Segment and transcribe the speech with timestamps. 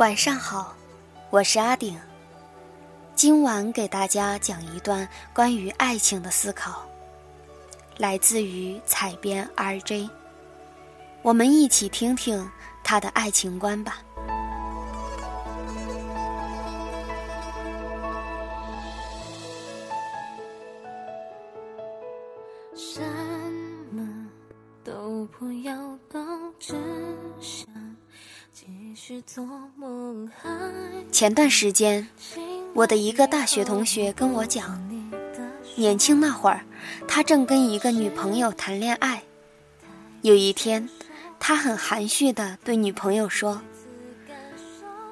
[0.00, 0.74] 晚上好，
[1.28, 2.00] 我是阿顶。
[3.14, 6.88] 今晚给大家讲一段关于爱情的思考，
[7.98, 10.08] 来自于采编 RJ。
[11.20, 12.50] 我们一起听听
[12.82, 13.98] 他的爱情观吧。
[31.10, 32.06] 前段时间，
[32.74, 34.80] 我的一个大学同学跟我讲，
[35.74, 36.64] 年轻那会儿，
[37.08, 39.24] 他正跟一个女朋友谈恋爱。
[40.22, 40.88] 有一天，
[41.40, 43.60] 他很含蓄地对女朋友说：“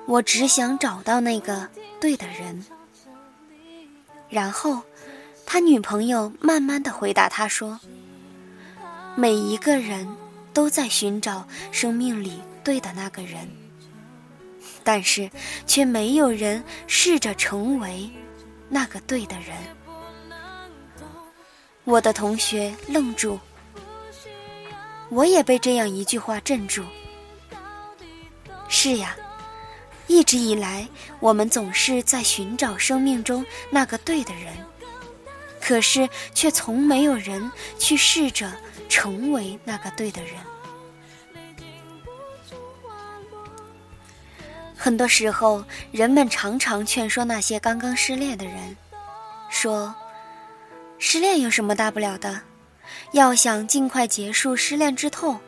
[0.06, 1.69] 我只想找到那个
[2.00, 2.64] 对的人。”
[4.30, 4.82] 然后，
[5.44, 7.80] 他女朋友慢慢地回答他说
[9.16, 10.06] ：“每一个人
[10.52, 13.48] 都在寻找生命里。”对的那个人，
[14.89, 15.31] 但是
[15.67, 18.11] 却没有人试着成为
[18.70, 19.55] 那个对的人。
[21.84, 23.39] 我的同学愣住，
[25.11, 26.83] 我也被这样一句话镇住。
[28.70, 29.14] 是呀，
[30.06, 30.89] 一直以来
[31.20, 34.55] 我们总是在寻找生命中那个对的人，
[35.61, 38.50] 可是却从没有人去试着
[38.89, 40.33] 成为那个对的人。
[44.81, 48.77] 很多时候，人们常常劝说那些刚刚失恋的人，
[49.50, 49.93] 说
[50.99, 52.41] ：“失恋有什么大不了的？
[53.11, 55.41] 要想尽快结束失恋之痛，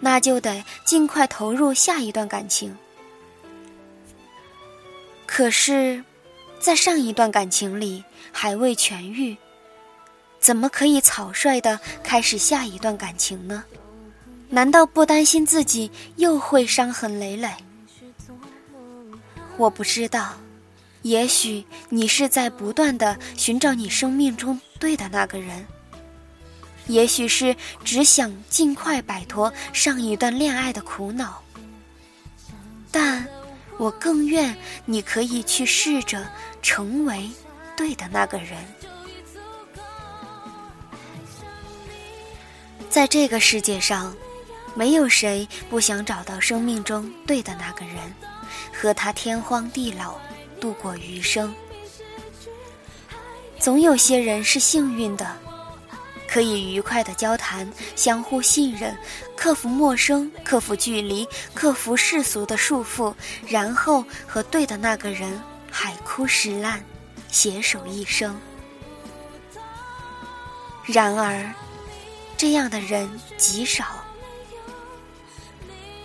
[0.00, 2.76] 那就得尽快投入下一段感情。”
[5.24, 6.02] 可是，
[6.58, 9.36] 在上一段感情里还未痊愈，
[10.40, 13.64] 怎么可以草率的开始下一段感情呢？
[14.50, 17.48] 难道不担心自己又会伤痕累累？
[19.56, 20.34] 我不知道，
[21.02, 25.66] 也许你是在不断的寻找你生命中对的那个人，
[26.86, 27.54] 也许是
[27.84, 31.42] 只想尽快摆脱上一段恋爱的苦恼，
[32.90, 33.26] 但
[33.78, 36.28] 我更愿你可以去试着
[36.60, 37.30] 成为
[37.76, 38.56] 对的那个人。
[42.90, 44.14] 在这个世界上，
[44.74, 47.96] 没有谁不想找到生命中对的那个人。
[48.72, 50.14] 和他天荒地老，
[50.60, 51.54] 度过余生。
[53.58, 55.36] 总有些人是幸运的，
[56.26, 58.96] 可以愉快的交谈，相互信任，
[59.36, 63.14] 克服陌生，克服距离，克服世俗的束缚，
[63.46, 65.40] 然后和对的那个人
[65.70, 66.84] 海枯石烂，
[67.30, 68.36] 携手一生。
[70.84, 71.54] 然而，
[72.36, 74.01] 这样的人极少。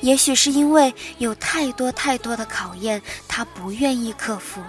[0.02, 4.64] 也许是因为有太多太多的考验，他不愿意克服。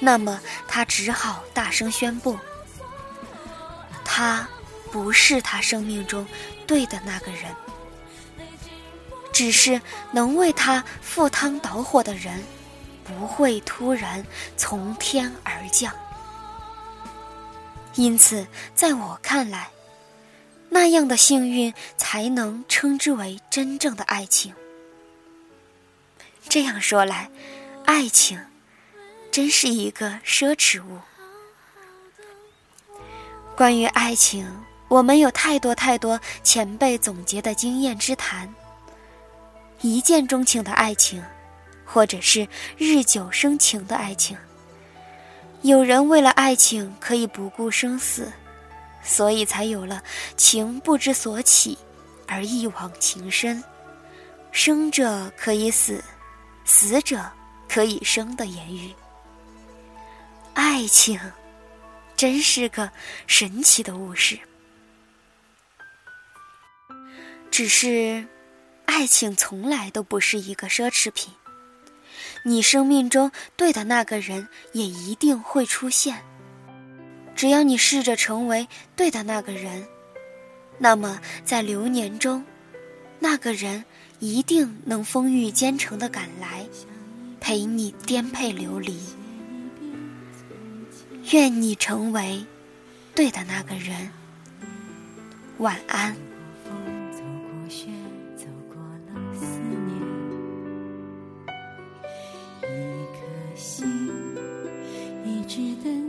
[0.00, 2.36] 那么他只好大声宣布：
[4.04, 4.48] 他
[4.90, 6.26] 不是他生命中
[6.66, 7.54] 对的那个人，
[9.32, 9.80] 只是
[10.10, 12.42] 能为他赴汤蹈火的人，
[13.04, 14.26] 不会突然
[14.56, 15.94] 从天而降。
[17.94, 19.70] 因此，在我看来。
[20.74, 24.54] 那样的幸运才能称之为真正的爱情。
[26.48, 27.30] 这样说来，
[27.84, 28.40] 爱情
[29.30, 30.98] 真是一个奢侈物。
[33.54, 34.50] 关于爱情，
[34.88, 38.52] 我们有太多太多前辈总结的经验之谈。
[39.82, 41.22] 一见钟情的爱情，
[41.84, 42.48] 或者是
[42.78, 44.38] 日久生情的爱情。
[45.60, 48.32] 有人为了爱情可以不顾生死。
[49.02, 50.02] 所以才有了
[50.36, 51.76] “情不知所起，
[52.26, 53.62] 而一往情深，
[54.50, 56.02] 生者可以死，
[56.64, 57.30] 死者
[57.68, 58.94] 可以生”的言语。
[60.54, 61.18] 爱情，
[62.16, 62.90] 真是个
[63.26, 64.38] 神奇的物事。
[67.50, 68.26] 只是，
[68.86, 71.34] 爱情从来都不是一个奢侈品。
[72.44, 76.24] 你生命中对的那个人也一定会出现。
[77.42, 79.84] 只要你试着成为对的那个人，
[80.78, 82.44] 那么在流年中，
[83.18, 83.84] 那个人
[84.20, 86.64] 一定能风雨兼程的赶来，
[87.40, 88.96] 陪你颠沛流离。
[91.32, 92.46] 愿你成为
[93.12, 94.08] 对的那个人。
[95.58, 96.14] 晚安。
[105.84, 106.01] 在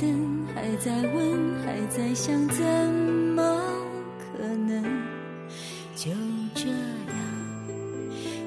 [0.00, 3.60] 等，还在问，还在想，怎么
[4.18, 4.82] 可能？
[5.94, 6.10] 就
[6.54, 7.16] 这样，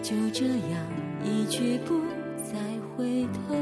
[0.02, 0.82] 就这样，
[1.24, 2.02] 一去不
[2.44, 2.58] 再
[2.98, 3.56] 回头。